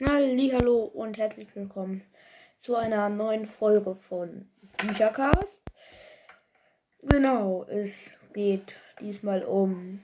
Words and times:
Hallo 0.00 0.90
und 0.92 1.18
herzlich 1.18 1.54
willkommen 1.54 2.02
zu 2.58 2.74
einer 2.74 3.08
neuen 3.08 3.46
Folge 3.46 3.94
von 3.94 4.48
Büchercast. 4.78 5.62
Genau, 7.04 7.62
es 7.68 8.10
geht 8.32 8.74
diesmal 9.00 9.44
um 9.44 10.02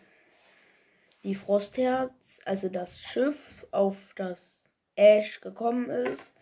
die 1.25 1.35
Frostherz, 1.35 2.41
also 2.45 2.69
das 2.69 3.01
Schiff, 3.01 3.67
auf 3.73 4.13
das 4.15 4.63
Ash 4.95 5.41
gekommen 5.41 5.91
ist. 5.91 6.37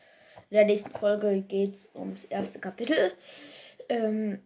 In 0.51 0.57
der 0.57 0.67
nächsten 0.67 0.91
Folge 0.91 1.41
geht 1.41 1.75
es 1.75 1.89
ums 1.95 2.25
erste 2.27 2.59
Kapitel. 2.59 3.13
Ähm, 3.89 4.43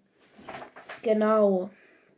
genau, 1.03 1.71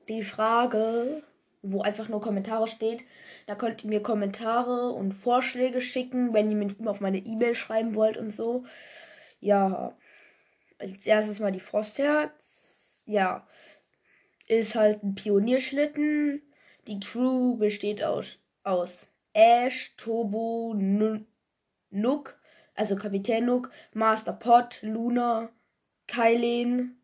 die 0.09 0.23
Frage, 0.23 1.23
wo 1.65 1.81
einfach 1.81 2.09
nur 2.09 2.21
Kommentare 2.21 2.69
steht, 2.69 3.05
da 3.47 3.55
könnt 3.55 3.83
ihr 3.85 3.91
mir 3.91 4.03
Kommentare 4.03 4.91
und 4.91 5.13
Vorschläge 5.13 5.81
schicken, 5.81 6.35
wenn 6.35 6.51
ihr 6.51 6.57
mir 6.57 6.91
auf 6.91 7.01
meine 7.01 7.19
E-Mail 7.19 7.55
schreiben 7.55 7.95
wollt 7.95 8.17
und 8.17 8.35
so. 8.35 8.65
Ja, 9.41 9.97
als 10.79 11.07
erstes 11.07 11.41
mal 11.41 11.53
die 11.53 11.61
Frostherz. 11.61 12.33
Ja, 13.07 13.47
ist 14.47 14.75
halt 14.75 15.03
ein 15.03 15.15
Pionierschlitten. 15.15 16.43
Die 16.87 17.01
Crew 17.01 17.57
besteht 17.57 18.03
aus, 18.03 18.39
aus 18.63 19.09
Ash, 19.33 19.95
Turbo, 19.97 20.75
Nook, 21.91 22.39
also 22.75 22.97
Kapitän 22.97 23.47
Nook, 23.47 23.71
Master 23.95 24.33
Pot, 24.33 24.81
Luna, 24.83 25.49
Kylen, 26.07 26.97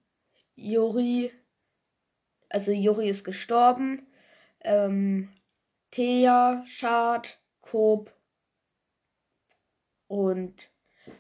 Yuri. 0.55 1.33
Also 2.51 2.73
Yuri 2.73 3.09
ist 3.09 3.25
gestorben. 3.25 4.07
Ähm, 4.63 5.33
Thea, 5.91 6.65
Schad, 6.67 7.39
Koop 7.61 8.13
und 10.07 10.55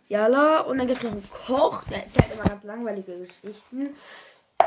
Jala. 0.08 0.60
Und 0.60 0.78
dann 0.78 0.86
gibt 0.86 0.98
es 0.98 1.04
noch 1.04 1.12
einen 1.12 1.30
Koch, 1.30 1.84
der 1.84 2.04
erzählt 2.04 2.34
immer 2.34 2.44
ganz 2.44 2.64
langweilige 2.64 3.18
Geschichten. 3.18 3.96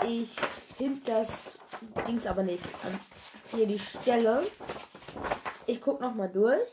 Ich 0.08 0.30
finde 0.78 1.02
das 1.06 1.60
Dings 2.08 2.26
aber 2.26 2.44
nicht 2.44 2.64
an. 2.84 3.00
Hier 3.52 3.68
die 3.68 3.80
Stelle. 3.80 4.44
Ich 5.68 5.80
gucke 5.82 6.04
noch 6.04 6.16
mal 6.16 6.30
durch. 6.30 6.68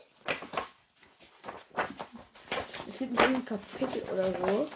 Es 2.87 2.97
gibt 2.97 3.11
nicht 3.11 3.21
irgendein 3.21 3.45
Kapitel 3.45 4.01
oder 4.11 4.31
so. 4.31 4.67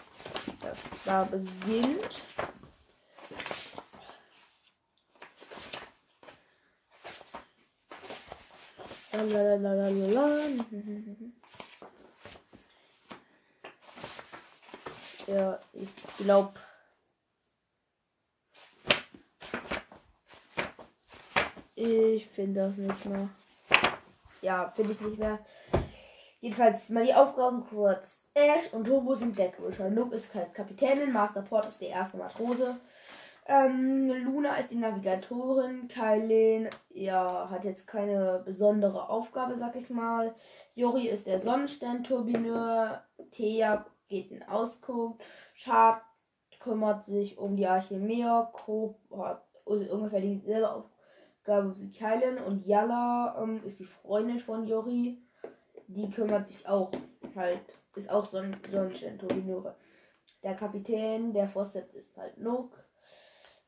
Das 0.62 0.78
da 1.04 1.24
beginnt. 1.24 2.22
Ja, 15.26 15.58
ich 15.72 15.88
glaube. 16.18 16.52
Ich 21.74 22.26
finde 22.26 22.60
das 22.60 22.76
nicht 22.76 23.04
mehr. 23.06 23.28
Ja, 24.42 24.66
finde 24.66 24.92
ich 24.92 25.00
nicht 25.00 25.18
mehr. 25.18 25.38
Jedenfalls 26.40 26.88
mal 26.90 27.04
die 27.04 27.14
Aufgaben 27.14 27.66
kurz. 27.66 28.20
Ash 28.34 28.72
und 28.72 28.86
Turbo 28.86 29.14
sind 29.14 29.38
Deckwischer. 29.38 29.88
Luke 29.88 30.14
ist 30.14 30.30
Kapitänin, 30.30 31.12
Master 31.12 31.42
Port 31.42 31.66
ist 31.66 31.80
der 31.80 31.88
erste 31.88 32.18
Matrose. 32.18 32.78
Ähm, 33.48 34.08
Luna 34.24 34.56
ist 34.56 34.72
die 34.72 34.76
Navigatorin. 34.76 35.86
Kylen, 35.86 36.68
ja, 36.90 37.48
hat 37.48 37.64
jetzt 37.64 37.86
keine 37.86 38.42
besondere 38.44 39.08
Aufgabe, 39.08 39.56
sag 39.56 39.76
ich 39.76 39.88
mal. 39.88 40.34
Jori 40.74 41.06
ist 41.08 41.26
der 41.28 41.38
Sonnenstern-Turbineur. 41.38 43.04
Thea 43.30 43.86
geht 44.08 44.32
in 44.32 44.42
Ausguck. 44.42 45.20
Sharp 45.54 46.02
kümmert 46.58 47.04
sich 47.04 47.38
um 47.38 47.56
die 47.56 47.66
Archimea. 47.66 48.50
Coop 48.52 48.98
hat 49.16 49.46
ungefähr 49.64 50.20
dieselbe 50.20 50.68
Aufgabe 50.72 51.76
wie 51.76 51.92
Kylen. 51.92 52.38
Und 52.38 52.66
Yala 52.66 53.40
ähm, 53.40 53.62
ist 53.64 53.78
die 53.78 53.84
Freundin 53.84 54.40
von 54.40 54.66
Jori. 54.66 55.22
Die 55.86 56.10
kümmert 56.10 56.48
sich 56.48 56.68
auch 56.68 56.90
halt, 57.36 57.60
ist 57.94 58.10
auch 58.10 58.24
Son 58.24 58.56
Sonnenstern-Turbineure. 58.72 59.76
Der 60.42 60.56
Kapitän 60.56 61.32
der 61.32 61.48
Fosset 61.48 61.92
ist 61.94 62.16
halt 62.16 62.38
Nook. 62.38 62.85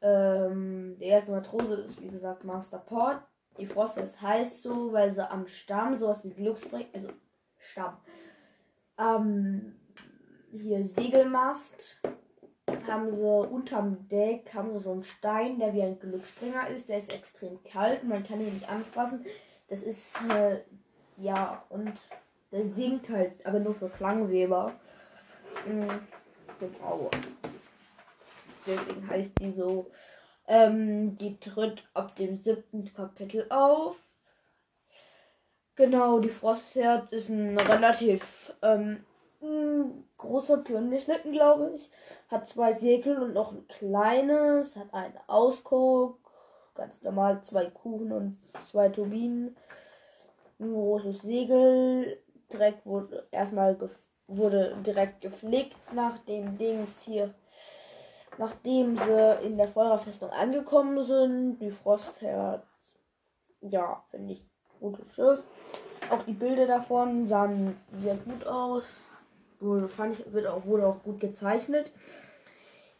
Ähm, 0.00 0.97
der 0.98 1.09
erste 1.09 1.32
Matrose 1.32 1.75
ist, 1.75 2.03
wie 2.03 2.09
gesagt, 2.09 2.44
Master 2.44 2.78
Port. 2.78 3.20
Die 3.59 3.66
Frost 3.66 3.98
ist 3.98 4.20
heißt 4.20 4.62
so, 4.62 4.92
weil 4.92 5.10
sie 5.10 5.28
am 5.28 5.47
Stamm 5.47 5.97
sowas 5.97 6.25
wie 6.25 6.31
Glücksbringer, 6.31 6.86
also 6.94 7.09
Stamm, 7.59 7.97
ähm, 8.98 9.75
hier 10.53 10.84
Segelmast, 10.87 12.00
haben 12.87 13.10
sie 13.10 13.25
unterm 13.25 14.08
Deck, 14.08 14.53
haben 14.54 14.72
sie 14.72 14.82
so 14.82 14.92
einen 14.92 15.03
Stein, 15.03 15.58
der 15.58 15.75
wie 15.75 15.82
ein 15.82 15.98
Glücksbringer 15.98 16.69
ist. 16.69 16.88
Der 16.88 16.98
ist 16.98 17.12
extrem 17.12 17.62
kalt 17.64 18.03
und 18.03 18.08
man 18.08 18.25
kann 18.25 18.41
ihn 18.41 18.54
nicht 18.54 18.69
anfassen. 18.69 19.25
Das 19.69 19.82
ist, 19.82 20.19
äh, 20.31 20.60
ja, 21.16 21.64
und 21.69 21.92
der 22.53 22.64
singt 22.64 23.10
halt, 23.10 23.44
aber 23.44 23.60
nur 23.60 23.75
für 23.75 23.91
Klangweber. 23.91 24.72
Mhm, 25.66 26.00
genau 26.58 27.10
deswegen 28.69 29.09
heißt 29.09 29.33
die 29.41 29.53
so. 29.53 29.91
Ähm, 30.47 31.15
die 31.17 31.39
tritt 31.39 31.83
ab 31.93 32.17
dem 32.17 32.43
siebten 32.43 32.84
Kapitel 32.93 33.47
auf. 33.51 33.97
Genau, 35.75 36.19
die 36.19 36.31
Frostherz 36.31 37.12
ist 37.12 37.29
ein 37.29 37.59
relativ 37.59 38.53
ähm, 38.62 39.05
großer 40.17 40.59
Pionierschlitten, 40.59 41.33
glaube 41.33 41.73
ich. 41.77 41.91
Hat 42.29 42.49
zwei 42.49 42.73
Segel 42.73 43.19
und 43.19 43.34
noch 43.34 43.53
ein 43.53 43.69
kleines. 43.69 44.77
Hat 44.77 44.93
einen 44.93 45.19
Ausguck. 45.27 46.19
Ganz 46.75 47.03
normal 47.03 47.43
zwei 47.43 47.67
Kuchen 47.67 48.12
und 48.12 48.39
zwei 48.71 48.89
Turbinen. 48.89 49.56
Ein 50.59 50.73
großes 50.73 51.23
Segel. 51.23 52.19
Direkt 52.53 52.87
wurde 52.87 53.29
erstmal 53.31 53.77
wurde 54.27 54.77
direkt 54.85 55.21
gepflegt 55.21 55.77
nach 55.93 56.19
dem 56.19 56.56
Dings 56.59 57.03
hier 57.03 57.35
nachdem 58.38 58.97
sie 58.97 59.38
in 59.44 59.56
der 59.56 59.69
Feuerfestung 59.69 60.31
angekommen 60.31 61.04
sind. 61.04 61.59
Die 61.59 61.71
Frostherz, 61.71 62.65
ja, 63.60 64.03
finde 64.09 64.34
ich 64.34 64.44
gutes 64.81 65.15
Schiff. 65.15 65.43
Auch 66.10 66.22
die 66.22 66.32
Bilder 66.32 66.66
davon 66.66 67.28
sahen 67.28 67.76
sehr 68.00 68.15
gut 68.16 68.47
aus. 68.47 68.84
Wurde, 69.60 69.88
fand 69.88 70.19
ich, 70.19 70.32
wird 70.32 70.47
auch, 70.47 70.65
wurde 70.65 70.87
auch 70.87 71.03
gut 71.03 71.21
gezeichnet. 71.21 71.93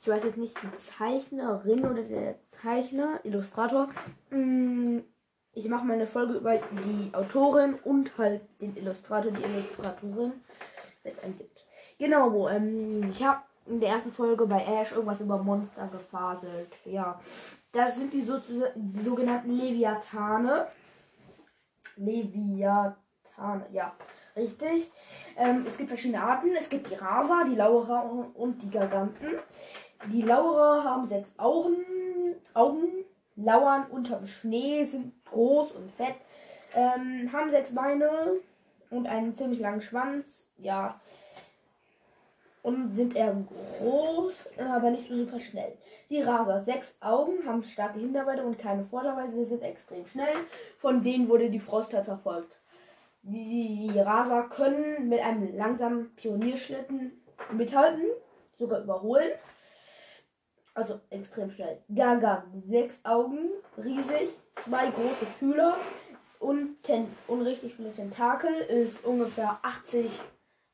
Ich 0.00 0.09
weiß 0.09 0.25
jetzt 0.25 0.38
nicht, 0.38 0.56
die 0.62 0.75
Zeichnerin 0.76 1.87
oder 1.87 2.03
der 2.03 2.37
Zeichner, 2.49 3.20
Illustrator. 3.25 3.88
Mm, 4.31 4.99
ich 5.53 5.69
mache 5.69 5.84
mal 5.84 5.94
eine 5.94 6.06
Folge 6.06 6.34
über 6.34 6.56
die 6.56 7.15
Autorin 7.15 7.75
und 7.84 8.16
halt 8.19 8.43
den 8.60 8.76
Illustrator, 8.76 9.31
die 9.31 9.43
Illustratorin, 9.43 10.32
wenn 11.03 11.12
es 11.12 11.22
einen 11.22 11.37
gibt. 11.37 11.65
Genau, 11.99 12.49
ähm, 12.49 13.10
ich 13.10 13.25
habe 13.25 13.41
in 13.69 13.81
der 13.81 13.91
ersten 13.91 14.12
Folge 14.12 14.47
bei 14.47 14.62
Ash 14.65 14.93
irgendwas 14.93 15.21
über 15.21 15.39
Monster 15.39 15.89
gefaselt. 15.89 16.79
Ja. 16.84 17.19
Das 17.73 17.97
sind 17.97 18.12
die, 18.12 18.21
so, 18.21 18.41
sogenannten 19.05 19.51
Leviathane. 19.51 20.69
Leviathane, 21.97 23.67
ja. 23.73 23.93
Richtig. 24.37 24.91
Ähm, 25.37 25.65
es 25.67 25.77
gibt 25.77 25.89
verschiedene 25.89 26.23
Arten. 26.23 26.55
Es 26.56 26.69
gibt 26.69 26.91
die 26.91 26.95
Rasa, 26.95 27.45
die 27.45 27.56
Laura 27.56 28.01
und 28.34 28.62
die 28.62 28.71
Giganten. 28.71 29.39
Die 30.06 30.23
Laura 30.23 30.85
haben 30.85 31.06
sechs 31.06 31.31
Augen, 31.39 31.85
Augen, 32.55 33.05
lauern 33.35 33.87
unterm 33.91 34.27
Schnee, 34.27 34.85
sind 34.85 35.12
groß 35.25 35.73
und 35.73 35.91
fett, 35.91 36.15
ähm, 36.75 37.31
haben 37.33 37.50
sechs 37.50 37.75
Beine 37.75 38.37
und 38.91 39.06
einen 39.06 39.35
ziemlich 39.35 39.59
langen 39.59 39.83
Schwanz. 39.83 40.49
Ja, 40.56 41.00
und 42.62 42.94
sind 42.94 43.16
eher 43.16 43.37
groß, 43.81 44.34
aber 44.58 44.90
nicht 44.90 45.08
so 45.08 45.16
super 45.16 45.40
schnell. 45.40 45.76
Die 46.10 46.22
Raser, 46.22 46.58
sechs 46.58 46.96
Augen, 47.00 47.46
haben 47.46 47.62
starke 47.62 47.99
Hinterbeine 47.99 48.44
und 48.44 48.58
keine 48.58 48.84
Vorderbeine, 48.84 49.32
sie 49.32 49.44
sind 49.44 49.62
extrem 49.62 50.06
schnell. 50.06 50.34
Von 50.78 51.02
denen 51.02 51.28
wurde 51.28 51.50
die 51.50 51.58
Frostherz 51.58 52.06
verfolgt. 52.06 52.58
Die 53.22 53.93
Raser 53.94 54.44
können 54.44 55.08
mit 55.08 55.20
einem 55.20 55.56
langsamen 55.56 56.14
Pionierschlitten 56.16 57.20
mithalten, 57.52 58.05
sogar 58.58 58.82
überholen. 58.82 59.31
Also 60.75 61.00
extrem 61.11 61.50
schnell. 61.50 61.82
Gaga, 61.93 62.44
sechs 62.69 63.04
Augen, 63.04 63.50
riesig, 63.76 64.31
zwei 64.56 64.90
große 64.90 65.26
Fühler 65.26 65.76
und, 66.38 66.82
ten 66.82 67.08
und 67.26 67.43
richtig 67.43 67.75
viele 67.75 67.90
Tentakel, 67.90 68.50
ist 68.50 69.04
ungefähr 69.04 69.58
80 69.62 70.22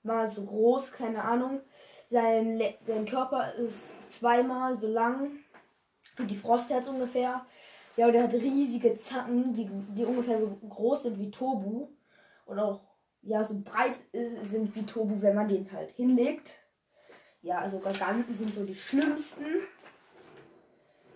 mal 0.04 0.28
so 0.28 0.44
groß, 0.44 0.92
keine 0.92 1.22
Ahnung. 1.24 1.60
Sein, 2.08 2.62
sein 2.86 3.06
Körper 3.06 3.54
ist 3.54 3.92
zweimal 4.10 4.76
so 4.76 4.86
lang 4.86 5.38
wie 6.16 6.26
die 6.26 6.36
Frostherz 6.36 6.86
ungefähr. 6.86 7.44
Ja, 7.96 8.06
und 8.06 8.14
er 8.14 8.24
hat 8.24 8.34
riesige 8.34 8.96
Zacken, 8.96 9.54
die, 9.54 9.68
die 9.96 10.04
ungefähr 10.04 10.38
so 10.38 10.58
groß 10.68 11.04
sind 11.04 11.18
wie 11.18 11.30
Tobu. 11.30 11.88
Und 12.46 12.58
auch 12.58 12.80
ja 13.22 13.42
so 13.42 13.58
breit 13.60 13.96
ist, 14.12 14.50
sind 14.50 14.74
wie 14.76 14.84
Tobu, 14.84 15.20
wenn 15.22 15.34
man 15.34 15.48
den 15.48 15.70
halt 15.72 15.90
hinlegt. 15.92 16.54
Ja, 17.42 17.58
also 17.58 17.78
Garganten 17.78 18.36
sind 18.36 18.54
so 18.54 18.64
die 18.64 18.74
schlimmsten. 18.74 19.44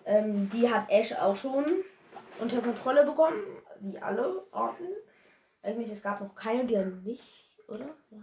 Ähm, 0.05 0.49
die 0.51 0.69
hat 0.69 0.89
Ash 0.89 1.13
auch 1.13 1.35
schon 1.35 1.65
unter 2.39 2.61
Kontrolle 2.61 3.05
bekommen, 3.05 3.37
wie 3.79 3.99
alle 3.99 4.43
Arten. 4.51 4.87
Eigentlich, 5.61 5.91
es 5.91 6.01
gab 6.01 6.21
noch 6.21 6.33
keine, 6.35 6.65
die 6.65 6.75
er 6.75 6.85
nicht, 6.85 7.59
oder? 7.67 7.89
Ja. 8.11 8.19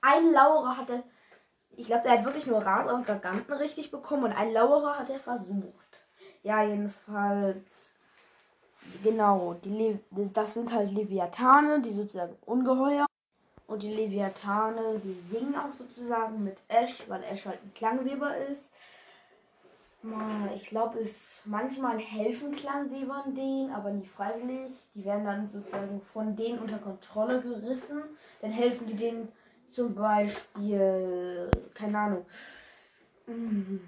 Ein 0.00 0.32
Laura 0.32 0.76
hatte, 0.76 1.02
ich 1.76 1.86
glaube, 1.86 2.02
der 2.02 2.12
hat 2.12 2.24
wirklich 2.24 2.46
nur 2.46 2.64
Rasa 2.64 2.94
und 2.94 3.06
Garganten 3.06 3.52
richtig 3.52 3.90
bekommen 3.90 4.24
und 4.24 4.32
ein 4.32 4.52
Laura 4.52 4.98
hat 4.98 5.10
er 5.10 5.20
versucht. 5.20 6.04
Ja, 6.42 6.62
jedenfalls, 6.62 7.92
genau, 9.02 9.54
die 9.54 9.70
Le 9.70 10.00
das 10.32 10.54
sind 10.54 10.72
halt 10.72 10.90
Leviathane, 10.92 11.80
die 11.80 11.90
sozusagen 11.90 12.36
Ungeheuer. 12.46 13.06
Und 13.66 13.82
die 13.82 13.92
Leviathane, 13.92 14.98
die 14.98 15.16
singen 15.30 15.54
auch 15.54 15.72
sozusagen 15.72 16.42
mit 16.42 16.60
Ash, 16.68 17.04
weil 17.08 17.22
Ash 17.22 17.46
halt 17.46 17.62
ein 17.62 17.72
Klangweber 17.74 18.36
ist. 18.36 18.70
Ich 20.56 20.66
glaube, 20.66 20.98
es 20.98 21.40
manchmal 21.44 21.98
helfen 21.98 22.52
Klangwebern 22.52 23.34
denen, 23.34 23.70
aber 23.72 23.90
nie 23.90 24.06
freiwillig. 24.06 24.72
Die 24.94 25.04
werden 25.04 25.26
dann 25.26 25.46
sozusagen 25.46 26.00
von 26.00 26.34
denen 26.34 26.58
unter 26.58 26.78
Kontrolle 26.78 27.38
gerissen. 27.40 28.02
Dann 28.40 28.50
helfen 28.50 28.86
die 28.86 28.96
denen 28.96 29.28
zum 29.70 29.94
Beispiel, 29.94 31.50
keine 31.74 31.98
Ahnung, 31.98 32.26
mm, 33.26 33.78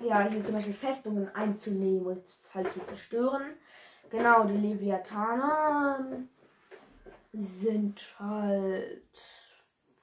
ja, 0.00 0.22
hier 0.28 0.44
zum 0.44 0.54
Beispiel 0.54 0.74
Festungen 0.74 1.34
einzunehmen 1.34 2.06
und 2.06 2.24
halt 2.52 2.72
zu 2.72 2.84
zerstören. 2.86 3.54
Genau, 4.10 4.44
die 4.44 4.56
Leviathaner 4.56 6.06
sind 7.32 8.02
halt 8.18 9.02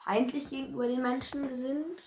feindlich 0.04 0.50
gegenüber 0.50 0.88
den 0.88 1.02
Menschen 1.02 1.48
gesinnt. 1.48 2.02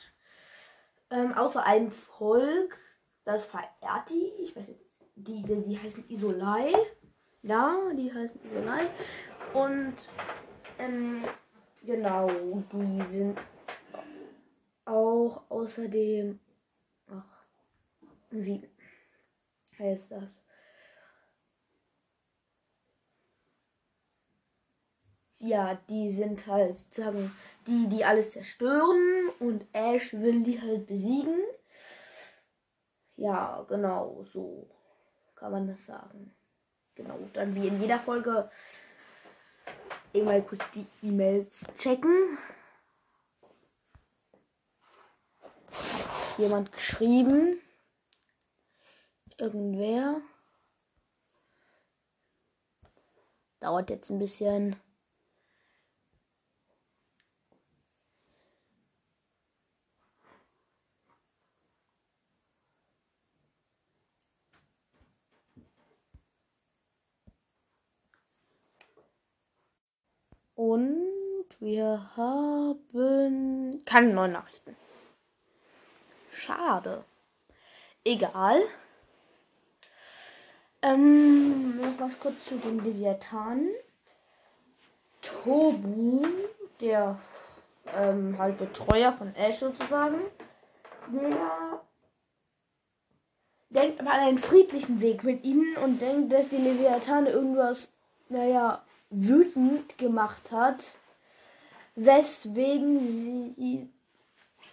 Ähm, 1.11 1.35
außer 1.35 1.65
einem 1.65 1.91
Volk, 1.91 2.79
das 3.25 3.47
verehrt 3.47 4.09
die, 4.09 4.33
ich 4.41 4.57
weiß 4.57 4.67
nicht, 4.67 4.81
die, 5.15 5.43
die, 5.43 5.63
die 5.63 5.79
heißen 5.79 6.09
Isolai. 6.09 6.73
Ja, 7.43 7.77
die 7.95 8.13
heißen 8.13 8.41
Isolai. 8.45 8.89
Und 9.53 9.95
ähm, 10.79 11.23
genau, 11.85 12.29
die 12.73 13.03
sind 13.03 13.39
auch 14.85 15.43
außerdem. 15.49 16.39
Ach, 17.09 17.45
wie 18.31 18.69
heißt 19.79 20.13
das? 20.13 20.43
ja, 25.43 25.75
die 25.89 26.09
sind 26.09 26.47
halt 26.47 26.77
sozusagen 26.77 27.35
die, 27.67 27.89
die 27.89 28.05
alles 28.05 28.31
zerstören 28.31 29.29
und 29.41 29.67
Ash 29.73 30.15
will 30.15 30.43
die 30.45 30.61
halt 30.61 30.87
besiegen. 30.87 31.37
Ja, 33.17 33.65
genau, 33.69 34.23
so 34.23 34.69
kann 35.35 35.53
man 35.53 35.67
das 35.67 35.85
sagen. 35.85 36.33
Genau, 36.95 37.19
dann 37.33 37.55
wie 37.57 37.67
in 37.67 37.81
jeder 37.81 37.99
Folge 37.99 38.49
mal 40.21 40.43
kurz 40.43 40.63
die 40.75 40.87
E-Mails 41.03 41.61
checken. 41.79 42.37
Jemand 46.37 46.71
geschrieben? 46.73 47.59
Irgendwer? 49.39 50.21
Dauert 53.61 53.89
jetzt 53.91 54.11
ein 54.11 54.19
bisschen. 54.19 54.77
Und 70.63 71.49
wir 71.59 72.09
haben 72.17 73.83
keine 73.85 74.15
neuen 74.15 74.31
Nachrichten. 74.31 74.77
Schade. 76.31 77.03
Egal. 78.05 78.63
Ähm, 80.81 81.81
noch 81.81 81.99
was 81.99 82.17
kurz 82.21 82.45
zu 82.45 82.59
den 82.59 82.79
Leviathanen. 82.79 83.71
Tobu, 85.21 86.25
der 86.81 87.19
ähm, 87.97 88.39
halt 88.39 88.59
Betreuer 88.59 89.11
von 89.11 89.35
Ash 89.35 89.59
sozusagen, 89.59 90.21
der 91.09 91.83
denkt 93.71 94.01
aber 94.01 94.13
an 94.13 94.21
einen 94.21 94.39
friedlichen 94.39 95.01
Weg 95.01 95.25
mit 95.25 95.43
ihnen 95.43 95.77
und 95.79 96.01
denkt, 96.01 96.33
dass 96.33 96.51
die 96.51 96.57
Leviathane 96.57 97.31
irgendwas, 97.31 97.93
naja, 98.29 98.85
wütend 99.13 99.99
gemacht 99.99 100.51
hat, 100.51 100.81
weswegen 101.95 102.99
sie 103.01 103.89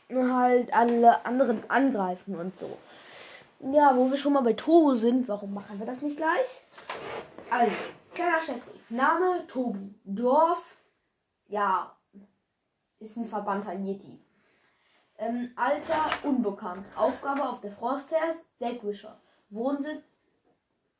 halt 0.10 0.74
alle 0.74 1.26
anderen 1.26 1.70
angreifen 1.70 2.36
und 2.36 2.58
so. 2.58 2.78
Ja, 3.60 3.96
wo 3.96 4.10
wir 4.10 4.18
schon 4.18 4.34
mal 4.34 4.42
bei 4.42 4.54
Tobu 4.54 4.96
sind, 4.96 5.28
warum 5.28 5.54
machen 5.54 5.80
wir 5.80 5.86
das 5.86 6.02
nicht 6.02 6.18
gleich? 6.18 6.64
Also, 7.50 7.72
kleiner 8.14 8.42
Steckbrief. 8.42 8.90
Name 8.90 9.46
Tobu. 9.48 9.90
Dorf, 10.06 10.78
ja, 11.48 11.96
ist 13.00 13.18
ein 13.18 13.28
verbannter 13.28 13.74
Yeti. 13.74 14.20
Ähm, 15.18 15.52
Alter 15.58 16.06
unbekannt. 16.24 16.86
Aufgabe 16.96 17.44
auf 17.44 17.60
der 17.60 17.74
Frostherz, 17.74 18.38
Deckwischer. 18.62 19.20
Wohnsitz 19.50 20.04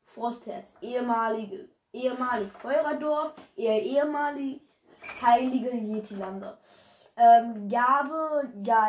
Frostherz. 0.02 0.66
Ehemalige 0.82 1.70
ehemalig 1.92 2.50
Feuerdorf, 2.60 3.34
eher 3.56 3.82
ehemalig 3.82 4.60
heilige 5.22 5.70
Yeti-Lande. 5.70 6.56
Ähm, 7.16 7.68
Gabe, 7.68 8.48
ja, 8.64 8.88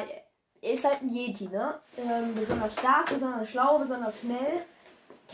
er 0.62 0.74
ist 0.74 0.86
halt 0.86 1.02
ein 1.02 1.14
Yeti, 1.14 1.48
ne? 1.48 1.80
Ähm, 1.98 2.36
besonders 2.36 2.74
stark, 2.74 3.08
besonders 3.08 3.50
schlau, 3.50 3.80
besonders 3.80 4.20
schnell. 4.20 4.66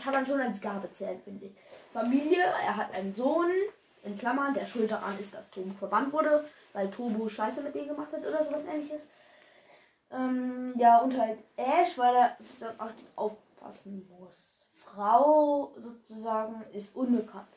Kann 0.02 0.12
man 0.14 0.26
schon 0.26 0.40
als 0.40 0.60
Gabe 0.60 0.90
zählen, 0.92 1.20
finde 1.22 1.46
ich. 1.46 1.52
Familie, 1.92 2.42
er 2.42 2.76
hat 2.76 2.94
einen 2.94 3.14
Sohn, 3.14 3.50
in 4.04 4.16
Klammern, 4.16 4.54
der 4.54 4.66
schuld 4.66 4.90
daran 4.90 5.18
ist, 5.18 5.34
dass 5.34 5.50
Tobu 5.50 5.74
verbannt 5.74 6.12
wurde, 6.12 6.44
weil 6.72 6.90
Tobu 6.90 7.28
Scheiße 7.28 7.62
mit 7.62 7.74
dem 7.74 7.88
gemacht 7.88 8.12
hat 8.12 8.26
oder 8.26 8.44
sowas 8.44 8.62
ähnliches. 8.64 9.02
Ähm, 10.10 10.74
ja, 10.76 10.98
und 10.98 11.18
halt 11.18 11.38
Ash, 11.56 11.98
weil 11.98 12.14
er 12.14 12.36
auch 12.78 12.90
aufpassen 13.16 14.08
muss. 14.18 14.64
Frau 14.66 15.72
sozusagen 15.76 16.64
ist 16.72 16.94
unbekannt. 16.96 17.48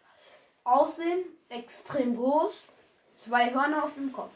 Aussehen 0.64 1.24
extrem 1.50 2.16
groß, 2.16 2.54
zwei 3.16 3.54
Hörner 3.54 3.84
auf 3.84 3.94
dem 3.96 4.12
Kopf, 4.12 4.32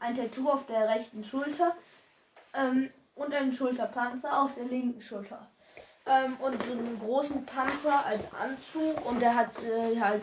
ein 0.00 0.16
Tattoo 0.16 0.48
auf 0.48 0.66
der 0.66 0.88
rechten 0.88 1.24
Schulter 1.24 1.76
ähm, 2.54 2.90
und 3.14 3.34
ein 3.34 3.52
Schulterpanzer 3.52 4.42
auf 4.42 4.54
der 4.54 4.64
linken 4.64 5.00
Schulter. 5.00 5.46
Ähm, 6.06 6.36
und 6.40 6.62
so 6.62 6.72
einen 6.72 6.98
großen 6.98 7.44
Panzer 7.44 8.04
als 8.06 8.32
Anzug 8.32 9.04
und 9.06 9.20
der 9.20 9.34
hat 9.34 9.50
äh, 9.62 10.00
halt 10.00 10.22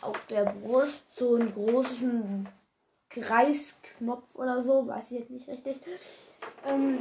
auf 0.00 0.26
der 0.26 0.44
Brust 0.44 1.14
so 1.14 1.36
einen 1.36 1.52
großen 1.52 2.48
Kreisknopf 3.08 4.34
oder 4.34 4.62
so, 4.62 4.86
weiß 4.86 5.12
ich 5.12 5.20
jetzt 5.20 5.30
nicht 5.30 5.48
richtig. 5.48 5.80
Ähm, 6.66 6.98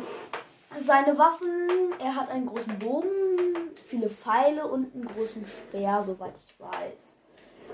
seine 0.80 1.18
Waffen, 1.18 1.94
er 2.00 2.16
hat 2.16 2.30
einen 2.30 2.46
großen 2.46 2.80
Bogen, 2.80 3.72
viele 3.86 4.10
Pfeile 4.10 4.66
und 4.68 4.94
einen 4.94 5.06
großen 5.06 5.46
Speer, 5.46 6.02
soweit 6.04 6.34
ich 6.38 6.60
weiß. 6.60 7.11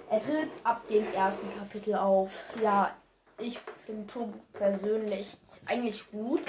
Er 0.09 0.21
tritt 0.21 0.49
ab 0.63 0.87
dem 0.87 1.05
ersten 1.13 1.49
Kapitel 1.57 1.95
auf. 1.95 2.31
Ja, 2.61 2.95
ich 3.39 3.59
finde 3.59 4.07
Turbo 4.07 4.39
persönlich 4.53 5.37
eigentlich 5.65 6.09
gut. 6.11 6.41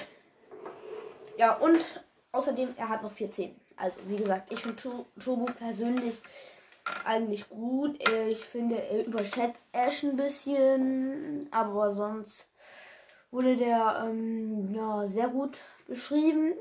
Ja, 1.36 1.54
und 1.54 1.80
außerdem, 2.32 2.74
er 2.76 2.88
hat 2.88 3.02
noch 3.02 3.10
14. 3.10 3.54
Also, 3.76 3.98
wie 4.06 4.16
gesagt, 4.16 4.52
ich 4.52 4.60
finde 4.60 5.04
Turbo 5.18 5.46
persönlich 5.46 6.14
eigentlich 7.04 7.48
gut. 7.48 7.98
Ich 8.28 8.44
finde, 8.44 8.80
er 8.80 9.06
überschätzt 9.06 9.62
Ash 9.72 10.04
ein 10.04 10.16
bisschen. 10.16 11.48
Aber 11.50 11.92
sonst 11.92 12.46
wurde 13.30 13.56
der 13.56 14.04
ähm, 14.04 14.72
ja, 14.74 15.06
sehr 15.06 15.28
gut 15.28 15.58
beschrieben. 15.86 16.54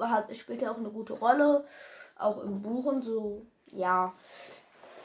Hat, 0.00 0.34
spielt 0.36 0.62
er 0.62 0.72
auch 0.72 0.78
eine 0.78 0.90
gute 0.90 1.12
Rolle. 1.12 1.64
Auch 2.18 2.42
im 2.42 2.62
Buch 2.62 2.86
und 2.86 3.02
so. 3.02 3.46
Ja. 3.72 4.12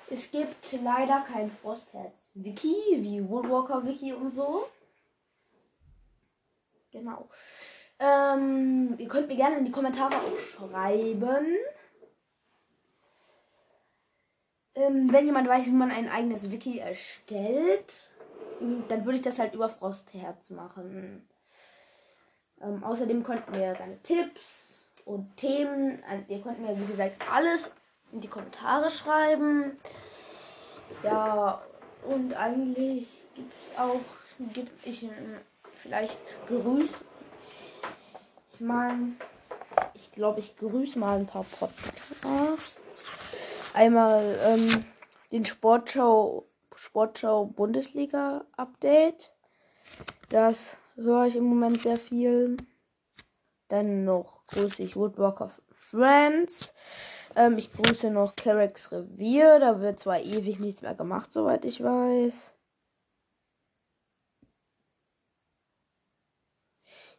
Es 0.10 0.32
gibt 0.32 0.72
leider 0.84 1.22
kein 1.22 1.52
Frostherz-Wiki, 1.52 2.76
wie 2.98 3.28
Woodwalker-Wiki 3.28 4.14
und 4.14 4.30
so. 4.30 4.68
Genau. 6.92 7.28
Ähm, 8.00 8.96
ihr 8.98 9.08
könnt 9.08 9.28
mir 9.28 9.36
gerne 9.36 9.58
in 9.58 9.66
die 9.66 9.72
Kommentare 9.72 10.16
auch 10.16 10.38
schreiben. 10.38 11.58
Ähm, 14.76 15.12
wenn 15.12 15.26
jemand 15.26 15.48
weiß, 15.50 15.66
wie 15.66 15.72
man 15.72 15.92
ein 15.92 16.10
eigenes 16.10 16.52
Wiki 16.52 16.80
erstellt. 16.80 18.12
dann 18.88 19.06
würde 19.06 19.18
ich 19.18 19.24
das 19.24 19.40
halt 19.40 19.54
über 19.56 19.70
Frostherz 19.70 20.50
machen. 20.52 21.28
Ähm, 22.62 22.84
außerdem 22.84 23.24
konnten 23.24 23.54
wir 23.54 23.74
gerne 23.74 24.02
Tipps 24.04 24.88
und 25.06 25.36
Themen, 25.38 26.04
ihr 26.28 26.42
könnt 26.42 26.60
mir 26.60 26.80
wie 26.80 26.92
gesagt 26.92 27.16
alles 27.32 27.72
in 28.18 28.22
die 28.22 28.28
Kommentare 28.28 28.90
schreiben. 28.90 29.80
Ja, 31.04 31.62
und 32.10 32.34
eigentlich 32.34 33.08
gibt 33.36 33.54
es 33.54 33.78
auch, 33.78 34.02
gibt 34.54 34.72
ich 34.88 35.08
vielleicht 35.76 36.36
Grüße. 36.48 36.96
Ich 38.52 38.60
meine, 38.60 39.14
ich 39.94 40.12
glaube, 40.14 40.40
ich 40.40 40.58
grüße 40.58 40.98
mal 40.98 41.20
ein 41.20 41.28
paar 41.28 41.44
Podcasts. 41.44 42.80
Einmal 43.76 44.40
ähm, 44.44 44.84
den 45.32 45.46
Sportschau, 45.46 46.48
Sportschau 46.76 47.46
Bundesliga 47.46 48.46
Update. 48.56 49.32
Das 50.30 50.78
höre 50.96 51.28
ich 51.28 51.36
im 51.36 51.44
Moment 51.44 51.84
sehr 51.84 51.98
viel. 51.98 52.58
Dann 53.68 54.06
noch 54.06 54.48
grüße 54.48 54.82
ich 54.82 54.96
Woodwalk 54.96 55.42
of 55.42 55.62
Friends. 55.72 56.74
Ähm, 57.38 57.58
ich 57.60 57.72
grüße 57.72 58.10
noch 58.10 58.36
Carracks 58.36 58.92
Revier. 58.92 59.60
Da 59.60 59.80
wird 59.80 60.00
zwar 60.00 60.20
ewig 60.20 60.60
nichts 60.60 60.82
mehr 60.82 60.96
gemacht, 60.96 61.32
soweit 61.32 61.66
ich 61.66 61.84
weiß. 61.84 62.54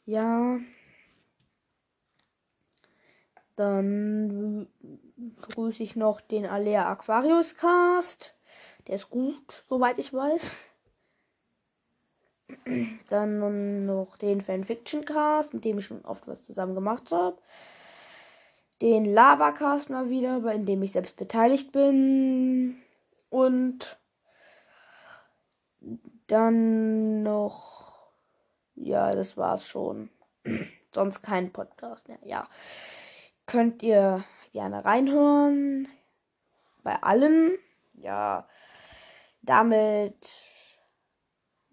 Ja. 0.07 0.59
Dann 3.55 4.69
grüße 5.41 5.83
ich 5.83 5.95
noch 5.95 6.21
den 6.21 6.47
Alea 6.47 6.91
Aquarius 6.91 7.57
Cast. 7.57 8.35
Der 8.89 8.97
ist 8.97 9.11
gut, 9.11 9.63
soweit 9.69 9.99
ich 9.99 10.13
weiß. 10.13 10.53
Dann 13.09 13.87
noch 13.87 14.17
den 14.17 14.41
Fanfiction 14.41 15.05
Cast, 15.05 15.55
mit 15.55 15.65
dem 15.65 15.79
ich 15.79 15.87
schon 15.87 16.05
oft 16.05 16.27
was 16.27 16.43
zusammen 16.43 16.75
gemacht 16.75 17.13
habe. 17.13 17.39
Den 18.81 19.05
Lava 19.05 19.53
Cast 19.53 19.91
mal 19.91 20.09
wieder, 20.09 20.41
bei 20.41 20.57
dem 20.57 20.83
ich 20.83 20.93
selbst 20.93 21.17
beteiligt 21.17 21.73
bin. 21.73 22.81
Und 23.29 23.99
dann 26.29 27.23
noch. 27.23 28.13
Ja, 28.75 29.11
das 29.11 29.37
war's 29.37 29.67
schon. 29.67 30.11
Sonst 30.95 31.23
kein 31.23 31.53
Podcast 31.53 32.09
mehr. 32.09 32.19
Ja. 32.23 32.49
Könnt 33.47 33.83
ihr 33.83 34.25
gerne 34.53 34.85
reinhören. 34.85 35.89
Bei 36.83 37.03
allen. 37.03 37.59
Ja. 37.95 38.49
Damit 39.43 40.45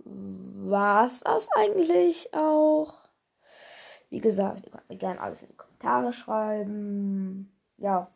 war 0.05 1.05
es 1.05 1.21
das 1.21 1.47
eigentlich 1.55 2.33
auch. 2.33 3.04
Wie 4.15 4.21
gesagt, 4.21 4.65
ihr 4.65 4.71
könnt 4.71 4.87
mir 4.87 4.95
gerne 4.95 5.19
alles 5.19 5.41
in 5.41 5.49
die 5.49 5.57
Kommentare 5.57 6.13
schreiben. 6.13 7.53
Ja, 7.75 8.09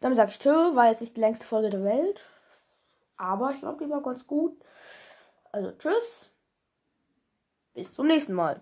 dann 0.00 0.14
sage 0.14 0.30
ich 0.30 0.38
Tschö, 0.38 0.76
war 0.76 0.86
jetzt 0.86 1.00
nicht 1.00 1.16
die 1.16 1.20
längste 1.20 1.44
Folge 1.44 1.68
der 1.68 1.82
Welt. 1.82 2.24
Aber 3.16 3.50
ich 3.50 3.58
glaube, 3.58 3.84
die 3.84 3.90
war 3.90 4.02
ganz 4.02 4.24
gut. 4.24 4.56
Also 5.50 5.72
tschüss. 5.72 6.30
Bis 7.74 7.92
zum 7.92 8.06
nächsten 8.06 8.34
Mal. 8.34 8.60